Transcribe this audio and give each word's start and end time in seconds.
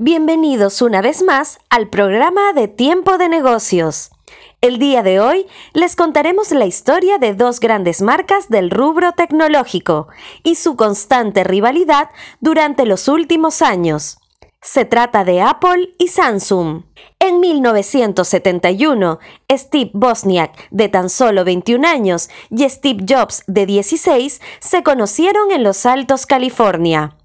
Bienvenidos 0.00 0.80
una 0.80 1.02
vez 1.02 1.24
más 1.24 1.58
al 1.70 1.88
programa 1.88 2.52
de 2.52 2.68
Tiempo 2.68 3.18
de 3.18 3.28
Negocios. 3.28 4.12
El 4.60 4.78
día 4.78 5.02
de 5.02 5.18
hoy 5.18 5.48
les 5.74 5.96
contaremos 5.96 6.52
la 6.52 6.66
historia 6.66 7.18
de 7.18 7.34
dos 7.34 7.58
grandes 7.58 8.00
marcas 8.00 8.48
del 8.48 8.70
rubro 8.70 9.10
tecnológico 9.14 10.06
y 10.44 10.54
su 10.54 10.76
constante 10.76 11.42
rivalidad 11.42 12.10
durante 12.38 12.86
los 12.86 13.08
últimos 13.08 13.60
años. 13.60 14.18
Se 14.62 14.84
trata 14.84 15.24
de 15.24 15.40
Apple 15.40 15.90
y 15.98 16.06
Samsung. 16.06 16.84
En 17.18 17.40
1971, 17.40 19.18
Steve 19.50 19.90
Bosniak, 19.94 20.70
de 20.70 20.88
tan 20.88 21.10
solo 21.10 21.44
21 21.44 21.88
años, 21.88 22.30
y 22.50 22.68
Steve 22.68 23.04
Jobs, 23.04 23.42
de 23.48 23.66
16, 23.66 24.40
se 24.60 24.82
conocieron 24.84 25.50
en 25.50 25.64
Los 25.64 25.86
Altos, 25.86 26.24
California. 26.24 27.17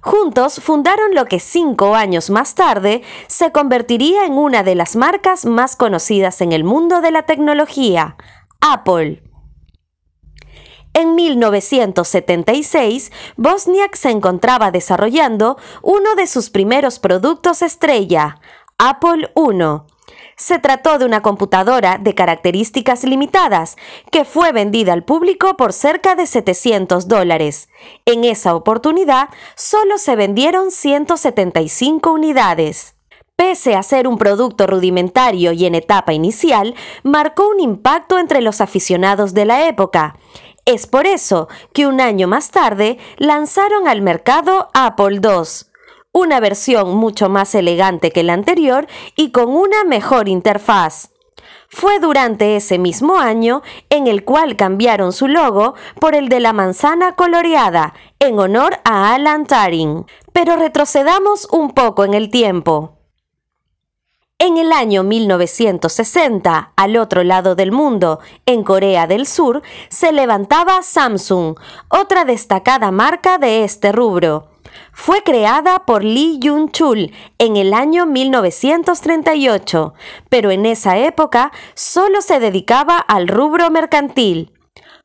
Juntos 0.00 0.60
fundaron 0.62 1.14
lo 1.14 1.24
que 1.26 1.40
cinco 1.40 1.94
años 1.94 2.30
más 2.30 2.54
tarde 2.54 3.02
se 3.26 3.52
convertiría 3.52 4.24
en 4.24 4.34
una 4.34 4.62
de 4.62 4.74
las 4.74 4.96
marcas 4.96 5.44
más 5.44 5.76
conocidas 5.76 6.40
en 6.40 6.52
el 6.52 6.64
mundo 6.64 7.00
de 7.00 7.10
la 7.10 7.22
tecnología, 7.22 8.16
Apple. 8.60 9.22
En 10.94 11.14
1976, 11.14 13.12
Bosniak 13.36 13.96
se 13.96 14.10
encontraba 14.10 14.70
desarrollando 14.70 15.58
uno 15.82 16.14
de 16.14 16.26
sus 16.26 16.48
primeros 16.48 16.98
productos 16.98 17.60
estrella, 17.60 18.40
Apple 18.78 19.30
I, 19.36 19.95
se 20.36 20.58
trató 20.58 20.98
de 20.98 21.06
una 21.06 21.22
computadora 21.22 21.98
de 21.98 22.14
características 22.14 23.04
limitadas 23.04 23.76
que 24.10 24.24
fue 24.24 24.52
vendida 24.52 24.92
al 24.92 25.02
público 25.02 25.56
por 25.56 25.72
cerca 25.72 26.14
de 26.14 26.26
700 26.26 27.08
dólares. 27.08 27.68
En 28.04 28.24
esa 28.24 28.54
oportunidad 28.54 29.30
solo 29.54 29.98
se 29.98 30.14
vendieron 30.14 30.70
175 30.70 32.12
unidades. 32.12 32.94
Pese 33.34 33.74
a 33.74 33.82
ser 33.82 34.08
un 34.08 34.16
producto 34.16 34.66
rudimentario 34.66 35.52
y 35.52 35.66
en 35.66 35.74
etapa 35.74 36.14
inicial, 36.14 36.74
marcó 37.02 37.48
un 37.48 37.60
impacto 37.60 38.18
entre 38.18 38.40
los 38.40 38.60
aficionados 38.60 39.34
de 39.34 39.44
la 39.44 39.68
época. 39.68 40.16
Es 40.64 40.86
por 40.86 41.06
eso 41.06 41.48
que 41.72 41.86
un 41.86 42.00
año 42.00 42.28
más 42.28 42.50
tarde 42.50 42.98
lanzaron 43.18 43.88
al 43.88 44.02
mercado 44.02 44.68
Apple 44.74 45.20
II, 45.22 45.66
una 46.12 46.40
versión 46.40 46.96
mucho 46.96 47.28
más 47.28 47.54
elegante 47.54 48.10
que 48.10 48.22
la 48.22 48.32
anterior 48.32 48.86
y 49.16 49.30
con 49.30 49.50
una 49.50 49.84
mejor 49.84 50.28
interfaz. 50.28 51.10
Fue 51.68 51.98
durante 51.98 52.56
ese 52.56 52.78
mismo 52.78 53.18
año 53.18 53.62
en 53.90 54.06
el 54.06 54.24
cual 54.24 54.56
cambiaron 54.56 55.12
su 55.12 55.28
logo 55.28 55.74
por 56.00 56.14
el 56.14 56.28
de 56.28 56.40
la 56.40 56.52
manzana 56.52 57.16
coloreada, 57.16 57.94
en 58.18 58.38
honor 58.38 58.78
a 58.84 59.14
Alan 59.14 59.46
Turing. 59.46 60.06
Pero 60.32 60.56
retrocedamos 60.56 61.48
un 61.50 61.72
poco 61.72 62.04
en 62.04 62.14
el 62.14 62.30
tiempo. 62.30 62.96
En 64.38 64.58
el 64.58 64.70
año 64.70 65.02
1960, 65.02 66.72
al 66.76 66.96
otro 66.98 67.24
lado 67.24 67.54
del 67.54 67.72
mundo, 67.72 68.20
en 68.44 68.64
Corea 68.64 69.06
del 69.06 69.26
Sur, 69.26 69.62
se 69.88 70.12
levantaba 70.12 70.82
Samsung, 70.82 71.56
otra 71.88 72.26
destacada 72.26 72.90
marca 72.90 73.38
de 73.38 73.64
este 73.64 73.92
rubro. 73.92 74.50
Fue 74.98 75.22
creada 75.22 75.84
por 75.84 76.02
Lee 76.02 76.40
Jun-chul 76.42 77.12
en 77.38 77.56
el 77.56 77.74
año 77.74 78.06
1938, 78.06 79.92
pero 80.30 80.50
en 80.50 80.64
esa 80.64 80.96
época 80.96 81.52
solo 81.74 82.22
se 82.22 82.40
dedicaba 82.40 82.96
al 82.96 83.28
rubro 83.28 83.70
mercantil. 83.70 84.52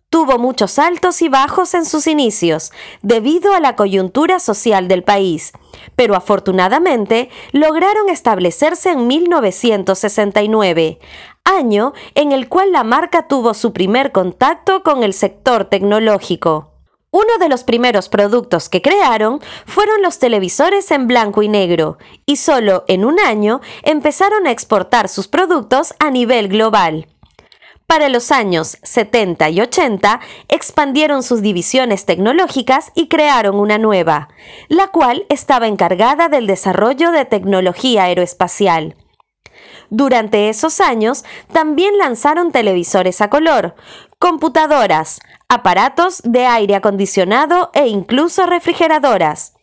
Tuvo 0.09 0.39
muchos 0.39 0.79
altos 0.79 1.21
y 1.21 1.27
bajos 1.27 1.73
en 1.73 1.85
sus 1.85 2.07
inicios, 2.07 2.71
debido 3.01 3.53
a 3.53 3.59
la 3.59 3.75
coyuntura 3.75 4.39
social 4.39 4.87
del 4.87 5.03
país, 5.03 5.51
pero 5.97 6.15
afortunadamente 6.15 7.29
lograron 7.51 8.07
establecerse 8.07 8.91
en 8.91 9.07
1969, 9.07 10.99
año 11.43 11.91
en 12.15 12.31
el 12.31 12.47
cual 12.47 12.71
la 12.71 12.85
marca 12.85 13.27
tuvo 13.27 13.53
su 13.53 13.73
primer 13.73 14.13
contacto 14.13 14.83
con 14.83 15.03
el 15.03 15.13
sector 15.13 15.65
tecnológico. 15.65 16.70
Uno 17.13 17.37
de 17.39 17.49
los 17.49 17.65
primeros 17.65 18.07
productos 18.07 18.69
que 18.69 18.81
crearon 18.81 19.41
fueron 19.65 20.01
los 20.01 20.17
televisores 20.17 20.91
en 20.91 21.07
blanco 21.07 21.43
y 21.43 21.49
negro, 21.49 21.97
y 22.25 22.37
solo 22.37 22.85
en 22.87 23.03
un 23.03 23.19
año 23.19 23.59
empezaron 23.83 24.47
a 24.47 24.51
exportar 24.51 25.09
sus 25.09 25.27
productos 25.27 25.93
a 25.99 26.09
nivel 26.09 26.47
global. 26.47 27.07
Para 27.85 28.07
los 28.07 28.31
años 28.31 28.77
70 28.83 29.49
y 29.49 29.59
80 29.59 30.21
expandieron 30.47 31.21
sus 31.23 31.41
divisiones 31.41 32.05
tecnológicas 32.05 32.93
y 32.95 33.09
crearon 33.09 33.59
una 33.59 33.77
nueva, 33.77 34.29
la 34.69 34.87
cual 34.87 35.25
estaba 35.27 35.67
encargada 35.67 36.29
del 36.29 36.47
desarrollo 36.47 37.11
de 37.11 37.25
tecnología 37.25 38.03
aeroespacial. 38.03 38.95
Durante 39.89 40.47
esos 40.47 40.79
años 40.79 41.25
también 41.51 41.97
lanzaron 41.97 42.53
televisores 42.53 43.19
a 43.19 43.29
color, 43.29 43.75
computadoras, 44.19 45.19
aparatos 45.51 46.21
de 46.23 46.45
aire 46.45 46.75
acondicionado 46.75 47.71
e 47.73 47.87
incluso 47.87 48.45
refrigeradoras. 48.45 49.53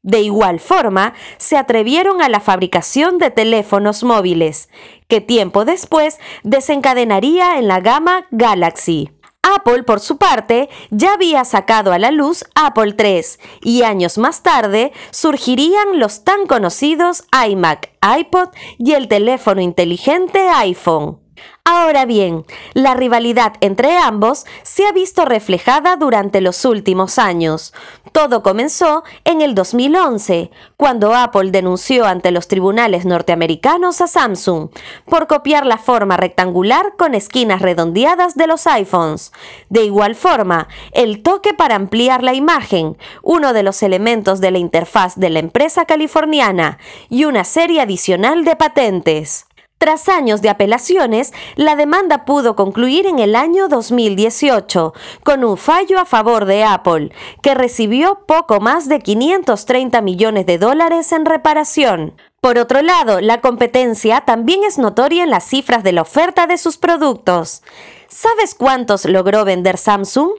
De 0.00 0.20
igual 0.20 0.60
forma, 0.60 1.12
se 1.38 1.56
atrevieron 1.56 2.22
a 2.22 2.28
la 2.28 2.38
fabricación 2.38 3.18
de 3.18 3.32
teléfonos 3.32 4.04
móviles, 4.04 4.68
que 5.08 5.20
tiempo 5.20 5.64
después 5.64 6.20
desencadenaría 6.44 7.58
en 7.58 7.66
la 7.66 7.80
gama 7.80 8.26
Galaxy. 8.30 9.10
Apple, 9.42 9.82
por 9.82 9.98
su 9.98 10.18
parte, 10.18 10.68
ya 10.90 11.14
había 11.14 11.44
sacado 11.44 11.92
a 11.92 11.98
la 11.98 12.12
luz 12.12 12.44
Apple 12.54 12.94
III 12.96 13.24
y 13.60 13.82
años 13.82 14.18
más 14.18 14.44
tarde 14.44 14.92
surgirían 15.10 15.98
los 15.98 16.22
tan 16.22 16.46
conocidos 16.46 17.24
iMac, 17.48 17.90
iPod 18.18 18.50
y 18.78 18.92
el 18.92 19.08
teléfono 19.08 19.60
inteligente 19.60 20.48
iPhone. 20.48 21.23
Ahora 21.64 22.04
bien, 22.04 22.44
la 22.74 22.94
rivalidad 22.94 23.54
entre 23.60 23.96
ambos 23.96 24.44
se 24.62 24.86
ha 24.86 24.92
visto 24.92 25.24
reflejada 25.24 25.96
durante 25.96 26.40
los 26.40 26.64
últimos 26.64 27.18
años. 27.18 27.72
Todo 28.12 28.42
comenzó 28.42 29.02
en 29.24 29.40
el 29.40 29.54
2011, 29.54 30.50
cuando 30.76 31.14
Apple 31.14 31.50
denunció 31.50 32.04
ante 32.06 32.30
los 32.30 32.48
tribunales 32.48 33.06
norteamericanos 33.06 34.00
a 34.00 34.06
Samsung 34.06 34.68
por 35.06 35.26
copiar 35.26 35.66
la 35.66 35.78
forma 35.78 36.16
rectangular 36.16 36.94
con 36.96 37.14
esquinas 37.14 37.62
redondeadas 37.62 38.34
de 38.36 38.46
los 38.46 38.66
iPhones. 38.66 39.32
De 39.68 39.84
igual 39.84 40.14
forma, 40.14 40.68
el 40.92 41.22
toque 41.22 41.54
para 41.54 41.74
ampliar 41.74 42.22
la 42.22 42.34
imagen, 42.34 42.96
uno 43.22 43.52
de 43.52 43.62
los 43.62 43.82
elementos 43.82 44.40
de 44.40 44.50
la 44.50 44.58
interfaz 44.58 45.16
de 45.16 45.30
la 45.30 45.38
empresa 45.38 45.84
californiana, 45.84 46.78
y 47.08 47.24
una 47.24 47.44
serie 47.44 47.80
adicional 47.80 48.44
de 48.44 48.56
patentes. 48.56 49.46
Tras 49.84 50.08
años 50.08 50.40
de 50.40 50.48
apelaciones, 50.48 51.34
la 51.56 51.76
demanda 51.76 52.24
pudo 52.24 52.56
concluir 52.56 53.04
en 53.04 53.18
el 53.18 53.36
año 53.36 53.68
2018 53.68 54.94
con 55.22 55.44
un 55.44 55.58
fallo 55.58 56.00
a 56.00 56.06
favor 56.06 56.46
de 56.46 56.64
Apple, 56.64 57.12
que 57.42 57.54
recibió 57.54 58.20
poco 58.26 58.60
más 58.60 58.88
de 58.88 59.00
530 59.00 60.00
millones 60.00 60.46
de 60.46 60.56
dólares 60.56 61.12
en 61.12 61.26
reparación. 61.26 62.14
Por 62.40 62.56
otro 62.56 62.80
lado, 62.80 63.20
la 63.20 63.42
competencia 63.42 64.22
también 64.22 64.64
es 64.64 64.78
notoria 64.78 65.22
en 65.22 65.28
las 65.28 65.44
cifras 65.44 65.84
de 65.84 65.92
la 65.92 66.00
oferta 66.00 66.46
de 66.46 66.56
sus 66.56 66.78
productos. 66.78 67.62
¿Sabes 68.08 68.54
cuántos 68.54 69.04
logró 69.04 69.44
vender 69.44 69.76
Samsung? 69.76 70.30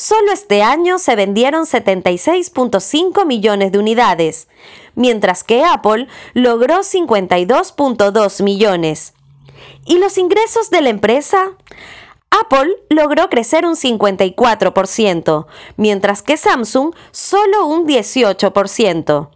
Solo 0.00 0.32
este 0.32 0.62
año 0.62 0.98
se 0.98 1.14
vendieron 1.14 1.66
76.5 1.66 3.26
millones 3.26 3.70
de 3.70 3.78
unidades, 3.78 4.48
mientras 4.94 5.44
que 5.44 5.62
Apple 5.62 6.08
logró 6.32 6.78
52.2 6.78 8.42
millones. 8.42 9.12
¿Y 9.84 9.98
los 9.98 10.16
ingresos 10.16 10.70
de 10.70 10.80
la 10.80 10.88
empresa? 10.88 11.50
Apple 12.30 12.76
logró 12.88 13.28
crecer 13.28 13.66
un 13.66 13.76
54%, 13.76 15.46
mientras 15.76 16.22
que 16.22 16.38
Samsung 16.38 16.94
solo 17.10 17.66
un 17.66 17.86
18%. 17.86 19.28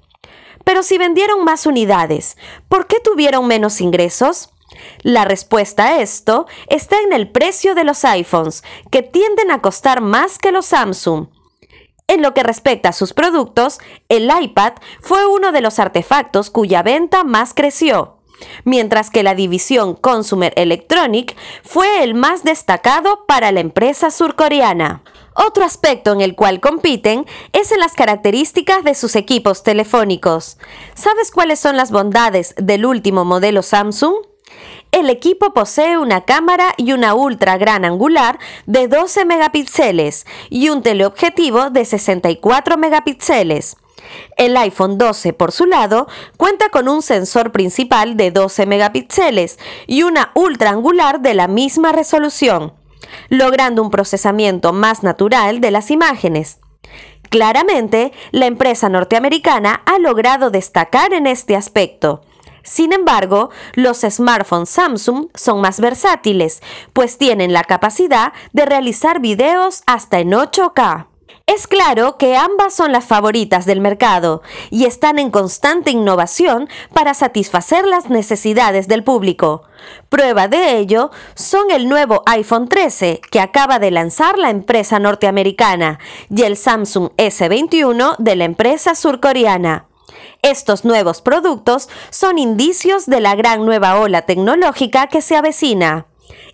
Pero 0.64 0.82
si 0.82 0.96
vendieron 0.96 1.44
más 1.44 1.66
unidades, 1.66 2.38
¿por 2.70 2.86
qué 2.86 3.00
tuvieron 3.00 3.46
menos 3.46 3.82
ingresos? 3.82 4.53
La 5.02 5.24
respuesta 5.24 5.86
a 5.86 6.00
esto 6.00 6.46
está 6.68 6.96
en 7.00 7.12
el 7.12 7.30
precio 7.30 7.74
de 7.74 7.84
los 7.84 8.04
iPhones, 8.04 8.64
que 8.90 9.02
tienden 9.02 9.50
a 9.50 9.60
costar 9.60 10.00
más 10.00 10.38
que 10.38 10.52
los 10.52 10.66
Samsung. 10.66 11.28
En 12.06 12.22
lo 12.22 12.34
que 12.34 12.42
respecta 12.42 12.90
a 12.90 12.92
sus 12.92 13.14
productos, 13.14 13.78
el 14.08 14.30
iPad 14.30 14.74
fue 15.00 15.26
uno 15.26 15.52
de 15.52 15.60
los 15.60 15.78
artefactos 15.78 16.50
cuya 16.50 16.82
venta 16.82 17.24
más 17.24 17.54
creció, 17.54 18.18
mientras 18.64 19.10
que 19.10 19.22
la 19.22 19.34
división 19.34 19.94
Consumer 19.94 20.52
Electronic 20.56 21.34
fue 21.62 22.02
el 22.02 22.14
más 22.14 22.44
destacado 22.44 23.24
para 23.26 23.52
la 23.52 23.60
empresa 23.60 24.10
surcoreana. 24.10 25.02
Otro 25.34 25.64
aspecto 25.64 26.12
en 26.12 26.20
el 26.20 26.36
cual 26.36 26.60
compiten 26.60 27.26
es 27.52 27.72
en 27.72 27.80
las 27.80 27.94
características 27.94 28.84
de 28.84 28.94
sus 28.94 29.16
equipos 29.16 29.62
telefónicos. 29.62 30.58
¿Sabes 30.94 31.30
cuáles 31.30 31.58
son 31.58 31.76
las 31.76 31.90
bondades 31.90 32.54
del 32.56 32.86
último 32.86 33.24
modelo 33.24 33.62
Samsung? 33.62 34.14
El 34.92 35.10
equipo 35.10 35.52
posee 35.52 35.98
una 35.98 36.20
cámara 36.20 36.72
y 36.76 36.92
una 36.92 37.14
ultra 37.14 37.58
gran 37.58 37.84
angular 37.84 38.38
de 38.66 38.86
12 38.86 39.24
megapíxeles 39.24 40.24
y 40.50 40.68
un 40.68 40.82
teleobjetivo 40.82 41.70
de 41.70 41.84
64 41.84 42.76
megapíxeles. 42.76 43.76
El 44.36 44.56
iPhone 44.56 44.98
12, 44.98 45.32
por 45.32 45.50
su 45.50 45.66
lado, 45.66 46.06
cuenta 46.36 46.68
con 46.68 46.88
un 46.88 47.02
sensor 47.02 47.52
principal 47.52 48.16
de 48.16 48.30
12 48.30 48.66
megapíxeles 48.66 49.58
y 49.86 50.02
una 50.02 50.30
ultra 50.34 50.70
angular 50.70 51.20
de 51.20 51.34
la 51.34 51.48
misma 51.48 51.92
resolución, 51.92 52.72
logrando 53.28 53.82
un 53.82 53.90
procesamiento 53.90 54.72
más 54.72 55.02
natural 55.02 55.60
de 55.60 55.70
las 55.70 55.90
imágenes. 55.90 56.58
Claramente, 57.30 58.12
la 58.30 58.46
empresa 58.46 58.88
norteamericana 58.88 59.82
ha 59.86 59.98
logrado 59.98 60.50
destacar 60.50 61.12
en 61.12 61.26
este 61.26 61.56
aspecto. 61.56 62.22
Sin 62.64 62.92
embargo, 62.92 63.50
los 63.74 63.98
smartphones 64.00 64.70
Samsung 64.70 65.28
son 65.34 65.60
más 65.60 65.80
versátiles, 65.80 66.62
pues 66.92 67.18
tienen 67.18 67.52
la 67.52 67.62
capacidad 67.62 68.32
de 68.52 68.64
realizar 68.64 69.20
videos 69.20 69.82
hasta 69.86 70.18
en 70.18 70.32
8K. 70.32 71.06
Es 71.46 71.66
claro 71.66 72.16
que 72.16 72.38
ambas 72.38 72.72
son 72.72 72.90
las 72.90 73.04
favoritas 73.04 73.66
del 73.66 73.82
mercado 73.82 74.40
y 74.70 74.86
están 74.86 75.18
en 75.18 75.30
constante 75.30 75.90
innovación 75.90 76.70
para 76.94 77.12
satisfacer 77.12 77.86
las 77.86 78.08
necesidades 78.08 78.88
del 78.88 79.04
público. 79.04 79.64
Prueba 80.08 80.48
de 80.48 80.78
ello 80.78 81.10
son 81.34 81.70
el 81.70 81.86
nuevo 81.86 82.22
iPhone 82.24 82.66
13 82.66 83.20
que 83.30 83.40
acaba 83.40 83.78
de 83.78 83.90
lanzar 83.90 84.38
la 84.38 84.48
empresa 84.48 84.98
norteamericana 84.98 85.98
y 86.30 86.42
el 86.44 86.56
Samsung 86.56 87.10
S21 87.18 88.16
de 88.16 88.36
la 88.36 88.44
empresa 88.44 88.94
surcoreana. 88.94 89.88
Estos 90.44 90.84
nuevos 90.84 91.22
productos 91.22 91.88
son 92.10 92.38
indicios 92.38 93.06
de 93.06 93.22
la 93.22 93.34
gran 93.34 93.64
nueva 93.64 93.98
ola 93.98 94.26
tecnológica 94.26 95.06
que 95.06 95.22
se 95.22 95.36
avecina. 95.36 96.04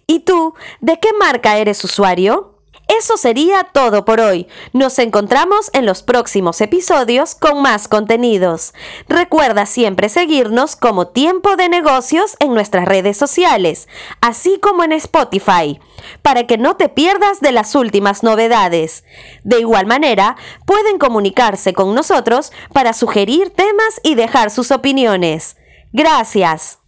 ¿Y 0.06 0.20
tú, 0.20 0.54
de 0.80 1.00
qué 1.00 1.12
marca 1.12 1.58
eres 1.58 1.82
usuario? 1.82 2.49
Eso 2.98 3.16
sería 3.16 3.62
todo 3.62 4.04
por 4.04 4.20
hoy. 4.20 4.48
Nos 4.72 4.98
encontramos 4.98 5.70
en 5.74 5.86
los 5.86 6.02
próximos 6.02 6.60
episodios 6.60 7.36
con 7.36 7.62
más 7.62 7.86
contenidos. 7.86 8.74
Recuerda 9.08 9.64
siempre 9.66 10.08
seguirnos 10.08 10.74
como 10.74 11.06
Tiempo 11.06 11.54
de 11.54 11.68
Negocios 11.68 12.36
en 12.40 12.52
nuestras 12.52 12.86
redes 12.86 13.16
sociales, 13.16 13.86
así 14.20 14.58
como 14.58 14.82
en 14.82 14.90
Spotify, 14.90 15.78
para 16.22 16.48
que 16.48 16.58
no 16.58 16.74
te 16.76 16.88
pierdas 16.88 17.40
de 17.40 17.52
las 17.52 17.76
últimas 17.76 18.24
novedades. 18.24 19.04
De 19.44 19.60
igual 19.60 19.86
manera, 19.86 20.36
pueden 20.66 20.98
comunicarse 20.98 21.72
con 21.72 21.94
nosotros 21.94 22.50
para 22.72 22.92
sugerir 22.92 23.50
temas 23.50 24.00
y 24.02 24.16
dejar 24.16 24.50
sus 24.50 24.72
opiniones. 24.72 25.56
Gracias. 25.92 26.79